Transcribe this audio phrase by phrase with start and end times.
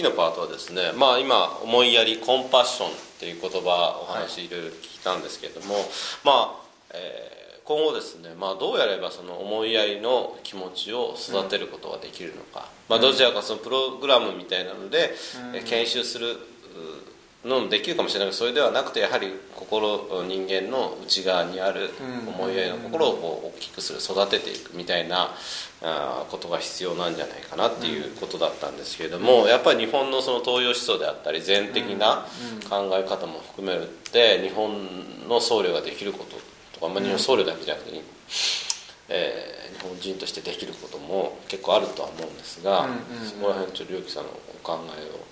[0.00, 4.74] 次のパートはですねまあ今思いやりコンパッションっていう言葉お話いろいろ聞い
[5.04, 5.90] たんですけれども、はい、ま
[6.24, 6.50] あ、
[6.94, 7.40] えー
[7.70, 15.14] 今後ですね、まあ、どうやればその思いやりの気持ちを育てることができるのか、まあ、どちらかそのプログラムみたいなので、
[15.66, 16.36] 研修する
[17.44, 21.90] のもできるかもしれないけどそれではなくてやはり心人間の内側にある
[22.26, 25.30] 思いやりの心をこう大きくする育てていくみたいな
[25.82, 32.26] あことが必要なんじゃないかなっていうことだったんですけれどもやっぱり日本のその東洋思想であったり全的な
[32.68, 34.76] 考え方も含めるって日本
[35.26, 36.36] の僧侶ができること
[36.78, 38.02] とか、まあ、日本僧侶だけじゃなくて、
[39.08, 42.88] えー、日本人としてできることも結構あるとは思うんですが、
[43.24, 45.30] そこら辺ちょっと龍樹さんのお考えを。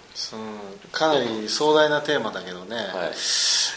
[0.91, 2.87] かなり壮大なテーマだけどね、はい、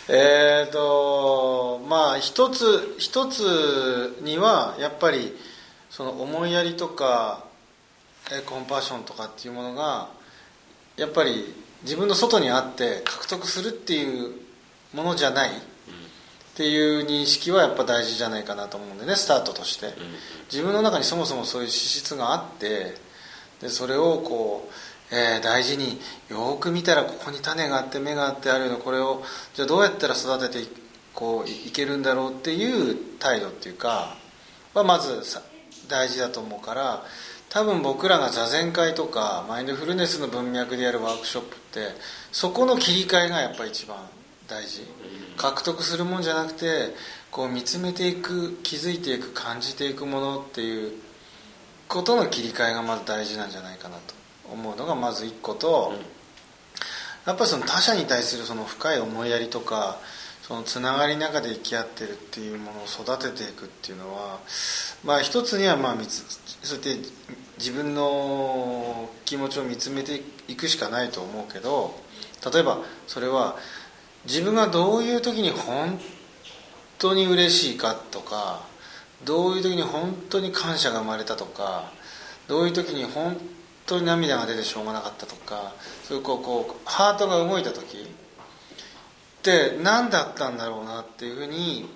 [0.10, 5.38] えっ、ー、とまあ一つ一つにはやっぱり
[5.92, 7.46] その思いやりとか
[8.48, 10.10] コンパッションとかっていうものが
[10.98, 11.54] やっぱり
[11.84, 14.32] 自分の外にあって獲得するっていう
[14.94, 15.52] ものじゃない
[16.54, 19.94] っていう認識はやっぱ大事じゃないかなと思うんでねスタートとして。
[20.52, 22.94] 自分の中にそもそもそういう資質があって
[23.62, 24.70] でそれをこ
[25.12, 25.98] う、えー、大事に
[26.30, 30.70] よく見たらここに種があって芽があってあるのこれをじゃあどうやったら育てて
[31.14, 34.18] こういけるんだろうっていう態度っていうか
[34.74, 35.22] はまず
[35.88, 37.04] 大事だと思うから
[37.50, 41.90] 多分僕らが座禅会とかマインドフルネスの文脈でやるワークショップって
[42.32, 43.98] そこの切り替えがやっぱ一番
[44.52, 44.82] 大事。
[45.38, 46.94] 獲得するもんじゃなくて
[47.32, 50.92] こう見つめていく気づいていく感じていくものっていう
[51.88, 54.22] ことの切り替えがまず大事なんじゃないかなと。
[54.52, 55.94] 思うのがまず一個と、
[57.26, 60.00] やっぱその他者に対するその深い思いやりとか
[60.42, 64.40] そのつながりの中で生き合ってるっていうものを育てていくっていうのは
[65.06, 65.96] まあ一つにはまあ
[66.64, 66.98] そうやって
[67.60, 71.94] 自分の気持ちを見つめていくしかないと思うけど
[72.52, 73.56] 例えばそれは
[74.26, 76.00] 自分がどういう時に本
[77.00, 78.62] 当に嬉しいかとか
[79.24, 81.92] どういう時に本当に感謝が生まれたとか
[82.48, 83.38] どういう時に本
[83.86, 85.74] 当に涙が出てしょうがなかったとか
[86.04, 91.90] そういうこうこうハートが動いた時って何だったんだろうなっていうふうに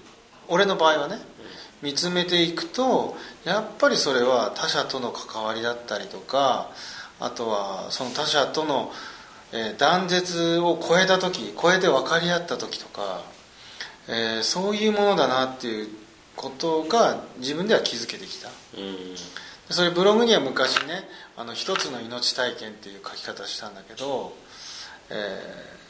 [0.47, 1.17] 俺の場合はね
[1.81, 6.71] 見つめていくとやっぱりそれは他者との関わりだったりとか
[7.19, 8.91] あとはその他者との
[9.55, 13.21] えー、断絶を超えた時超えて分かり合った時とか、
[14.09, 15.87] えー、そういうものだなっていう
[16.35, 19.15] ことが自分では気づけてきた、うん、
[19.69, 21.07] それブログには昔ね
[21.37, 24.35] 「あの一つの命体験」っていう書き方したんだけど、
[25.09, 25.13] え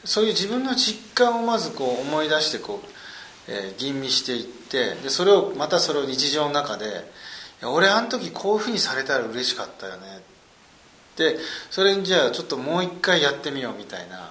[0.04, 2.88] ー、そういう自分の実感をまずこう思い出してこう、
[3.48, 7.10] えー、吟味していってでそれをまたそれを日常の中で
[7.64, 10.22] 「俺あの時こういうふうにされたら嬉しかったよね」
[11.16, 11.38] で
[11.70, 14.30] それにじゃあちょっともう一回やってみようみたいな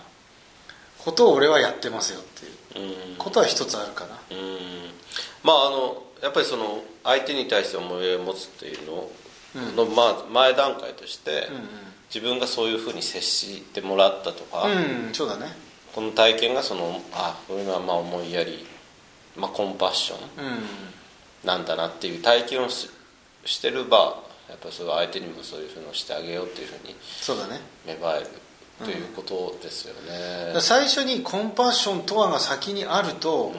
[0.99, 2.55] ことを俺はやってますよっていう。
[3.17, 4.19] ことは一つあるかな。
[5.43, 9.09] まああのやっぱりその相手に対して思いを持つっていうの
[9.75, 11.61] の、まあ、前段階として、うんうん、
[12.13, 15.47] 自分がそういうふうに接してもらったとか、うん、そうだね。
[15.93, 18.65] この体験がそのあこういうのはまあ思いやり、
[19.37, 20.19] まあ、コンパッション
[21.47, 22.89] なんだなっていう体験をし
[23.45, 24.23] してる場
[24.55, 27.59] やっぱそ相手にもそういうふうにしてあげようっていうふうにそうだね。
[27.85, 28.27] 芽生える
[28.79, 33.51] ということですよね、うん、最初にコンパッションとはが先にあると、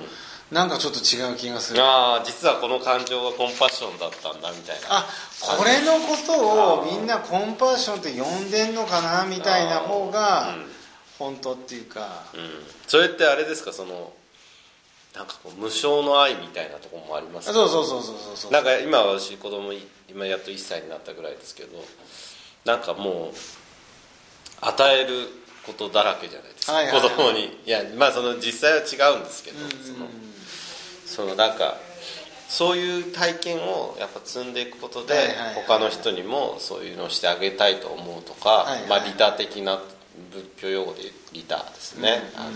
[0.50, 1.82] うん、なんかちょっと違う気がする。
[1.82, 4.82] ああ実はこの感情がコンパッションだったんだみたいな。
[4.90, 5.06] あ
[5.40, 10.54] これのことをみんなコンパッションって呼んでんのかなみたいな方が
[11.18, 12.40] 本当っていうか、うん、
[12.86, 13.72] それってあれですか？
[13.72, 14.12] その
[15.16, 19.72] なんかこう無償の愛みたいなところもあります、ね、そうそうそうそうそうなんか今私子供
[20.10, 21.82] 今やっと1歳になったぐらいですけど
[22.66, 23.34] なんかもう
[24.60, 25.28] 与える
[25.64, 27.58] ことだらけじゃないですか、はいはいはい、子供に。
[27.64, 30.06] いやまあその実際は違うんですけど、その
[31.06, 31.76] そのなんか
[32.48, 35.14] そういう体験をやっぱ積んでいくことで、
[35.66, 39.80] 他の人にもそういうのをしてあげたいと思うとか、はいはいはい、まあ、利他的な
[40.32, 41.02] 仏教用語で
[41.32, 42.50] 利他ですね、うん、あの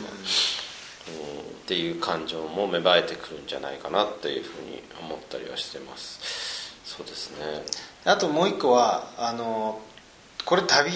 [1.08, 6.75] っていう感情も芽生えてくるんじゃないかなっていうふうに思ったりはしてます。
[6.85, 7.64] そうですね。
[8.05, 9.81] あともう一個はあの
[10.44, 10.91] これ旅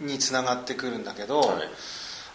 [0.00, 1.68] につながってくるんだけど、はい、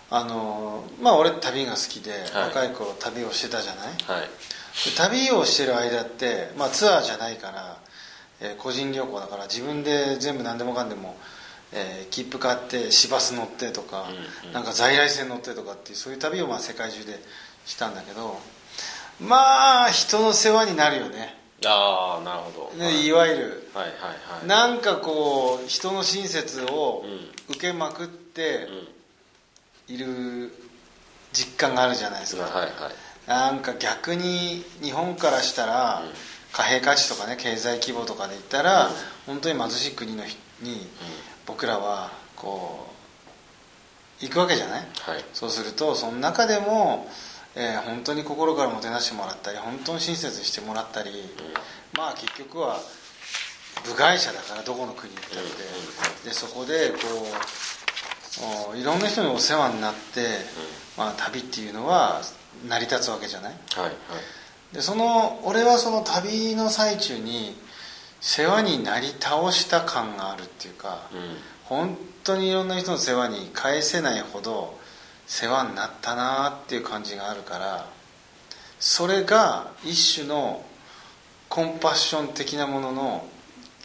[0.09, 4.29] あのまあ俺旅が好きで、はい、若い頃旅をしてたじゃない、はい、
[4.97, 7.77] 旅をしてる間って、まあ、ツアーじゃないから、
[8.41, 11.15] えー、個人旅行だから自分で全部何でもかんでも
[11.71, 14.07] えー、切符買って市バス乗ってとか、
[14.43, 17.19] うんうん、なんか在来線乗ってとかっていうそういう旅をまあ世界中で
[17.65, 18.39] したんだけど
[19.19, 21.37] まあ人の世話になるよね。
[21.65, 27.03] ああなるほど、ね、いわゆる、はいはいはい、なんかこう人の親切を
[27.49, 28.67] 受けまくって
[29.89, 30.53] いる
[31.33, 32.71] 実感があるじゃないですか、はいはい。
[33.27, 36.01] なんか逆に日本からしたら、
[36.51, 38.93] 貨幣価値とかね経済規模とかで言ったら、うん。
[39.25, 40.87] 本当に貧しい国の人に
[41.49, 42.87] 僕らはこ
[44.21, 44.87] う行くわけじゃない？
[45.01, 45.23] はい。
[45.33, 47.07] そうするとその中でも、
[47.55, 51.09] えー本当に心からもてなしてもらったり本当に親切にしてもらったり、
[51.97, 52.79] まあ結局は
[53.85, 56.97] 部外者だからどこの国行ったって、でそこでこ
[58.69, 60.21] うおいろんな人にお世話になって、
[60.97, 62.21] まあ、旅っていうのは
[62.67, 63.53] 成り立つわけじゃない？
[63.75, 63.95] はいはい。
[64.75, 67.55] でその俺はその旅の最中に
[68.21, 71.19] 世話になり倒した感があるっていうか、うん。
[71.69, 74.77] 本当にいろんな人の世話に返せないほど
[75.27, 77.85] 世話になったなっていう感じがあるから
[78.79, 80.65] それが一種の
[81.47, 83.27] コンパッション的なものの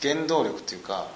[0.01, 1.07] 原動力っていうか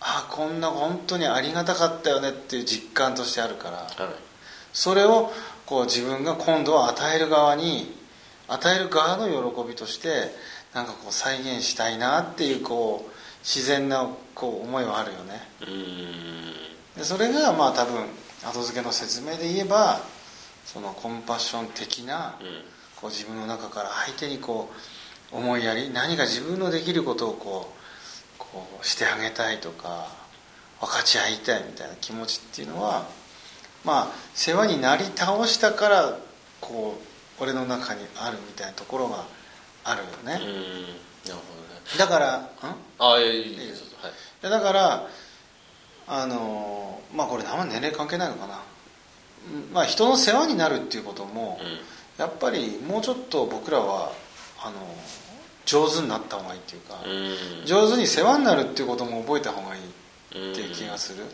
[0.00, 4.14] あこんな本当にありがたかったよねっていう実感としてあるからはい。
[4.72, 5.30] それを
[5.66, 7.94] こう自分が今度は与える側に
[8.48, 10.34] 与える側の喜びとして
[10.74, 15.40] なんかこう再現したいなっていうこう自然なこう思いはあるよね。
[16.96, 18.04] でそれがまあ多分
[18.44, 20.00] 後付けの説明で言えば
[20.64, 22.80] そのコンパッション的なうん。
[23.00, 24.70] こう自分の中から相手にこ
[25.32, 30.08] う思いやり何か自分のできることをこうこうしてあげたいとか
[30.80, 33.06] 分かち合いたいみたいな気持ちっていうのは
[33.84, 36.18] まあ世話になり倒したから
[36.60, 36.98] こ
[37.38, 39.24] う俺の中にあるみたいなところが
[39.84, 40.34] あるよね、うーん。
[40.34, 41.40] なるほどね。
[41.98, 42.48] だからん？
[42.98, 44.50] あいやいいですはい。
[44.50, 45.08] だから
[46.06, 48.54] あのまあこれあんま年齢関係ないのかな。
[48.54, 51.58] うんまあ人の世話になるっていうことも、
[52.18, 54.12] やっぱりもうちょっと僕らは
[54.62, 54.74] あの
[55.64, 57.66] 上手になった方がいいっていうか、うん。
[57.66, 61.24] 上手に世話になるっていうことも覚えた方がいいっていう気がする、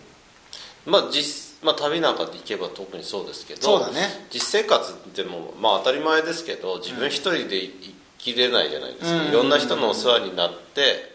[0.87, 4.27] まあ実まあ旅なんかで行けば特にそうですけどそうだね。
[4.31, 7.93] 実生活でもまあ当たり前ですけど自分一人で生
[8.35, 9.29] きれないじゃないですか、うん。
[9.29, 11.15] いろんな人のお世話になって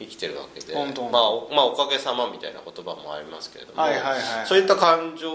[0.00, 4.46] 生きてるわけで、まあ、おまあおかげさまみたいな言葉もありますけれども、はいはいはい。
[4.46, 5.30] そういった感情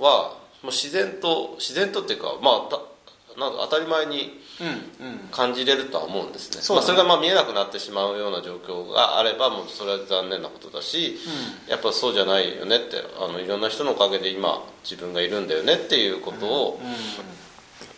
[0.00, 2.80] はもう自然と自然とっていうかまあた
[3.40, 5.18] なんか当たり前にうんうん。
[5.30, 6.60] 感じれるとは思うんですね。
[6.60, 6.88] そうだね。
[6.88, 11.16] まあ、それがまあ見えなくなってしまうような状況があればもうそれは残念なことだし、
[11.68, 16.88] やっぱそうじゃないよねってあのいろんな人のおかげで今自分がいるんだよねっていうことをうん。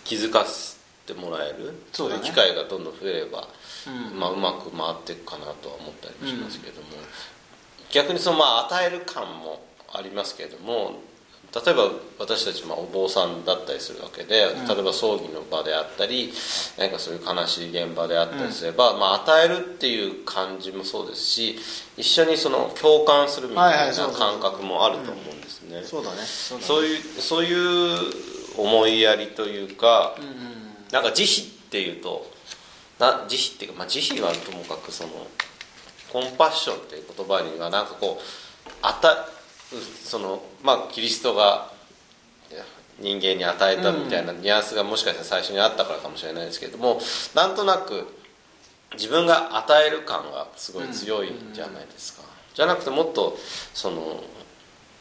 [0.04, 0.69] 気づかせ
[1.12, 2.20] てもらえる、そうだね。
[2.20, 3.48] いう機会がどんどん増えれば、
[3.86, 4.18] うん。
[4.18, 6.88] まあ、うまく回っていくかなとは思ったりもしますけれども、
[7.92, 9.62] 逆にそのまあ与える感も
[9.92, 10.94] ありますけれども
[11.52, 11.90] 例えば
[12.20, 16.32] 私たちまあお坊さんだったりするわけで、例えば葬儀の場であったり
[16.78, 21.58] 何かそういう悲しい現場であったりすれば、まあ、与えるっていう感じもそうですし
[21.96, 26.18] 一緒にその共感するみはいたいいそうそう感覚もあると思うんですね、そうだね。
[26.22, 26.68] そうだね。
[26.68, 28.12] そういうそういう
[28.56, 30.59] 思いやりというか、うんうん
[30.92, 32.30] なんか慈悲っていうと
[32.98, 35.10] な慈悲っていうか、まあ、慈悲はともかくその
[36.12, 39.28] コンパッションっていう言葉にはなんかこうあた
[40.04, 41.70] そのまあキリストが
[43.00, 47.00] 人間に与えたみたいなニュアンスがもしかしたら最初にあったからかもしれないですけれども
[47.34, 48.06] なんとなく
[48.94, 53.38] 自分が与える感がすごい強いじゃないですか、じゃなくてもっと
[53.72, 54.22] その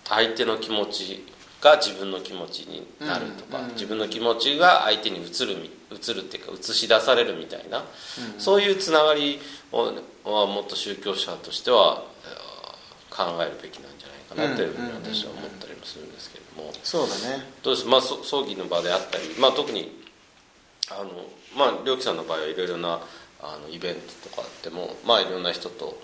[0.08, 1.25] 相手の気持ち
[1.62, 7.84] が自分の気持ちになるとか、自分の気持ちが相手に移るみ移るっていうか映し出されるみたいな、
[8.38, 9.39] そういうつながり
[9.72, 12.50] をはもっと宗教者としてはえー
[13.10, 17.44] 考えるべきなんじゃないかなというふうに私は思ったりもするんですけれども、そうだね。
[17.63, 17.88] どうです？
[17.88, 19.92] まあそ葬儀の場であったり、まあ、特に
[20.89, 21.10] あの
[21.58, 23.01] まあ良樹さんの場合はいろいろな
[23.42, 26.00] あのイベントとかあってもまあいろんな人と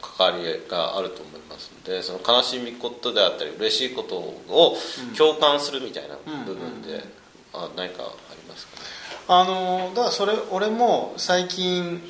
[0.00, 4.76] 関わりがあると思いますのでその悲しみことであったり嬉しいことを
[5.16, 7.04] 共感するみたいな部分で、
[7.52, 8.76] あ何かありますか？
[8.76, 8.82] ね
[9.28, 12.00] あのだからそれ俺も最近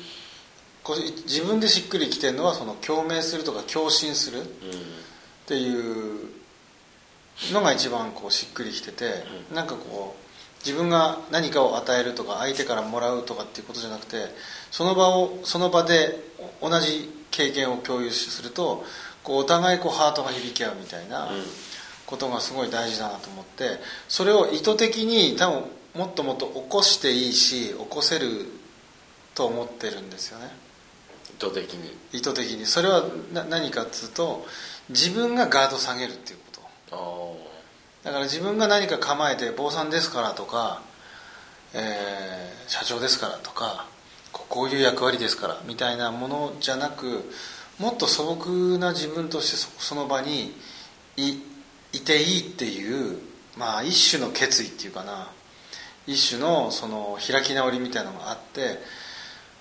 [0.83, 4.45] こう自分でしっくりきてるのはその共鳴するとか共振するっ
[5.47, 6.29] ていう
[7.51, 14.25] のが一番こうしっくりきてて、なんかこう自分が何かを与えるとか相手からもらうとかっていうことじゃなくて
[14.71, 16.19] その場をその場で
[16.61, 18.83] 同じ経験を共有すると
[19.23, 21.29] こうお互いこうハートが響き合うみたいな
[22.05, 25.63] ことがすごい大事だなと思ってそれを意図的に多分
[25.95, 28.45] もっともっと起こしていいし起こせる
[29.35, 30.51] と思ってるんですよね。
[31.37, 31.95] 意図的に。
[32.13, 32.65] 意図的に。
[32.65, 33.03] それは
[33.33, 34.45] な何かっつうと
[34.89, 37.47] 自分がガード下げるっていうこと。
[38.03, 40.81] あだから自分が何か構えて坊さんですからとか、
[41.73, 43.87] えー社長ですからとか
[44.31, 47.31] こういう役割ですからみたいなものじゃなく
[47.79, 50.53] もっと素朴な自分としてその場に
[51.15, 51.39] い
[51.93, 53.19] いていいっていう、
[53.57, 55.29] まあ、一種の決意っていうかな。
[56.07, 58.79] 一種のその開き直りみたいなのがあって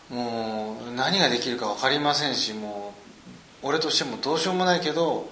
[0.08, 2.94] もう何ができるか分かりませんしも
[3.62, 5.28] う俺としてもどうしようもないけど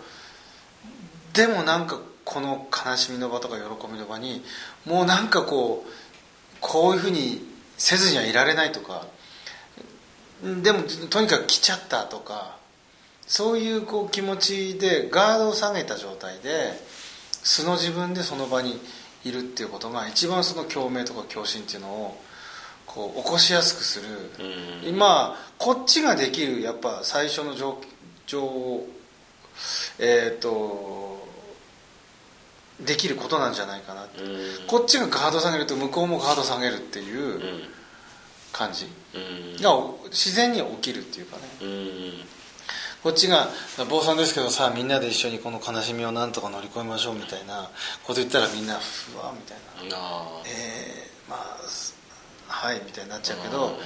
[1.33, 4.43] でもなんかこの悲しみの場とか喜びの場に
[4.85, 5.91] もうなんかこう
[6.61, 9.07] こういうふうにせずにはいられないとか
[10.63, 12.57] でもとにかく来ちゃったとか
[13.27, 16.73] そういうこう気持ちでガードを下げた状態で
[17.43, 18.81] 素の自分でその場に
[19.25, 22.21] いるっていうことが一番その共鳴とか共振っていうのを
[22.87, 27.79] こう起こしやすくする、うん、まあこっちができるやっぱ最初の状
[28.27, 28.83] 況
[29.99, 31.27] えっ、ー、と
[32.81, 37.41] できることなんじゃないかなって、うん、こっちがガード下げると向こうもガード下げるっていう
[38.55, 38.87] 感じ。
[39.61, 39.71] が
[40.11, 42.13] 自然に起きるっていうかね、うん、
[43.03, 43.49] こっちが
[43.91, 47.69] 坊さんですけどさみんなで一緒にこの悲しみをなんとか乗り越えましょうみたいな
[48.05, 49.97] こと言ったらみんなふわみたいな。
[50.47, 51.59] えー、まあ
[52.47, 53.77] はいみたいになっちゃうけど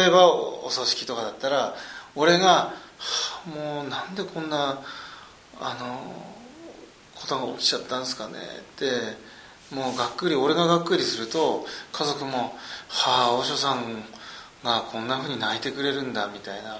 [0.00, 1.74] 例えばお葬式とかだったら
[2.14, 2.72] 俺が、は
[3.46, 4.80] あ、もうなんでこんな
[5.60, 6.14] あの
[7.14, 8.86] ことが起きちゃったんですかねって
[9.72, 12.56] もうがっくり俺ががっくりすると家族も
[12.88, 14.04] 「はあ和尚さん
[14.62, 16.78] がこんなふうに泣いてくれるんだ」みたいな。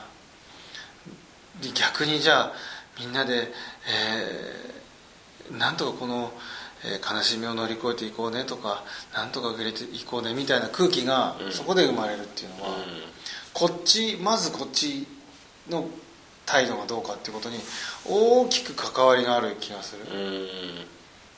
[1.75, 2.53] 逆にじゃあ
[2.99, 3.53] みんなで、
[3.89, 6.33] えー、なんとかこの、
[6.85, 8.83] えー、悲しみを乗り越えていこうねとか
[9.15, 12.77] なんとか受け入れていこうねみたいな空気がそこで生まれるっていうのは、うん、
[13.53, 15.07] こっちまずこっち
[15.69, 15.87] の
[16.47, 17.59] 態度がどうかっていうことに
[18.05, 20.05] 大きく関わりがある気がする、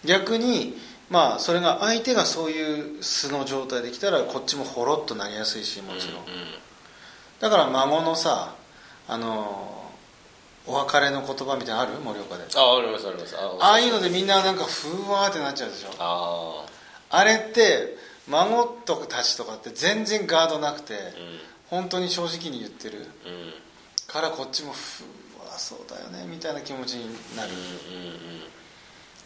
[0.05, 0.79] 逆に
[1.11, 6.25] まあそれが相手がそういう素の状態できたらこっちもほろっとなりやすいしもちろん、
[7.41, 8.55] だから孫のさ
[9.07, 9.93] あの
[10.67, 11.93] お別れの言葉みたいなのある？
[12.01, 12.45] 盛岡で。
[12.57, 13.37] あありますあります。
[13.37, 15.89] ああいうのでみんななんかふわーってなっちゃうでしょ。
[15.99, 16.65] あ
[17.11, 21.01] あれって孫とかたちとかって全然ガードなくて、うん、
[21.69, 23.07] 本当に正直に言ってる、うん。
[24.09, 24.73] からこっちもう
[25.47, 27.51] わそうだよねみたいな気持ちになる、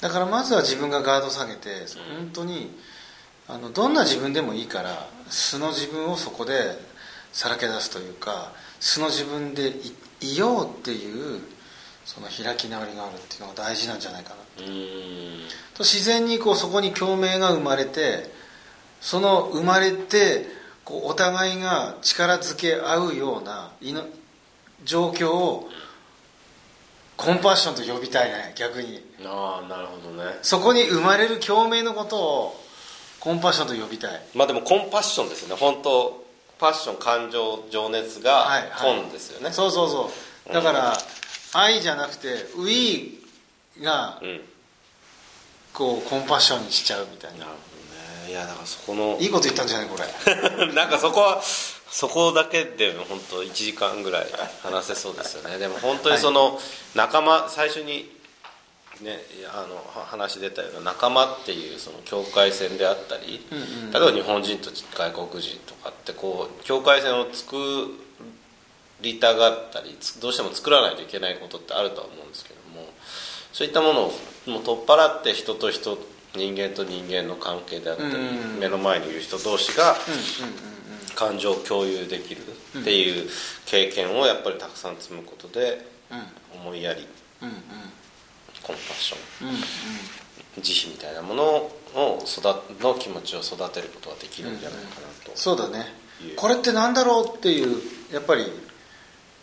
[0.01, 1.71] だからまずは自分がガード下げて
[2.19, 2.71] 本当に
[3.49, 6.79] あのどんな自分でもいいから素の自分をそこで
[7.33, 9.73] さらけ出すというか素の自分で
[10.21, 11.41] いようっていう
[12.05, 14.37] その開き直りがあるっていうのが大事なんじゃないかな。
[15.75, 18.31] と自然にこうそこに共鳴が生まれて
[19.01, 20.47] その生まれて
[20.85, 23.71] こうお互いが力づけ合うような
[24.85, 25.69] 状況を
[27.19, 29.03] コンパッションと呼びたいね逆に。
[29.27, 30.39] ああなるほどね。
[30.41, 32.65] そこに生まれる共鳴のことを
[33.19, 34.23] コンパッションと呼びたい。
[34.35, 35.57] まあでもコンパッションですよね。
[35.61, 36.25] 本当
[36.61, 39.89] パッション感情情熱が本ですよね、はいはい、そうそう。
[39.89, 40.11] そ
[40.51, 44.21] うだから、うん、愛じゃなくてウィーが、
[45.75, 47.39] こうコンパッションにしちゃうみたいな。
[47.39, 47.57] なるほ
[48.23, 48.31] どね。
[48.31, 50.67] いやだからそこのいいこと言ったんじゃないこれ。
[50.73, 51.43] なんかそこは
[51.91, 54.27] そこだけで本当1時間ぐらい
[54.63, 55.59] 話せそうですよね。
[55.59, 56.59] でも本当にその
[56.95, 58.11] 仲間最初に
[59.03, 59.19] ね
[59.53, 63.41] あの話出たような仲間っていうその境界線であったり、
[63.93, 67.57] 例えば日本人と外国人とかってこう境界線を作
[69.01, 72.89] りたがったりどうしても作らないといけないことってあるとは思うんですけども
[73.53, 74.13] そういったものを
[74.47, 75.99] もう取っ払って人と人
[76.35, 78.11] 人間と人間の関係であったり、
[78.61, 79.97] 目の前にいる人同士が、
[81.19, 82.43] 感情を共有できる
[82.79, 83.29] っていう
[83.67, 85.85] 経験をやっぱりたくさん積むことで、
[86.55, 87.09] 思いやり、
[87.41, 87.51] コン
[88.63, 95.93] パッション、慈悲みたいなものを育の気持ちを育てることができるんじゃないかなと、そうだね。
[96.37, 97.83] これって何だろうっていう
[98.13, 98.47] やっぱり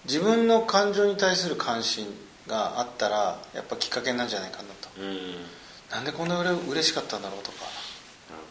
[0.05, 2.07] 自分の感情に対する関心
[2.47, 5.17] があったらやっぱきっかけなんじゃないかなと、うん、
[5.91, 7.65] なんでこんなうれ嬉しかったんだろうとか。
[8.29, 8.43] なる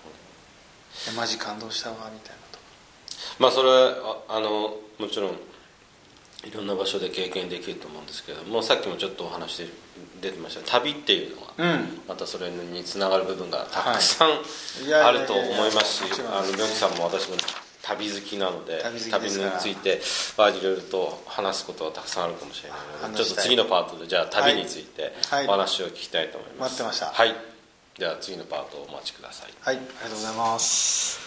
[1.06, 1.16] ほど。
[1.16, 2.43] マジ感動したわみたいな
[3.38, 9.66] まあそれはあのもちろんいろんな場所で経験できると思うんですけどもさっきもちょっとお話で
[10.20, 10.70] 出てました。
[10.70, 17.36] 旅っていうのは、うん、またそれにつながる部分がたくさん、あると思いますしあの宮さんも私も
[17.82, 20.00] 旅好きなので旅について
[20.38, 25.12] いろいろと話すことはたくさんあるかもしれないのでちょっと次のパートでじゃあ旅について
[25.46, 27.06] お話を聞きたいと思います、待ってました。
[27.06, 27.34] はい。
[27.98, 29.52] では次のパートをお待ちください。
[29.60, 29.76] はい。
[29.76, 31.23] ありがとうございます